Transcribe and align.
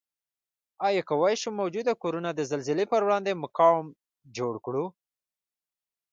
آیا 0.87 1.01
کوای 1.09 1.35
شو 1.41 1.49
موجوده 1.59 1.93
کورنه 2.01 2.29
د 2.33 2.39
زلزلې 2.51 2.85
پروړاندې 2.91 3.39
مقاوم 3.43 3.87
جوړ 4.37 4.53
کړو؟ 4.65 4.85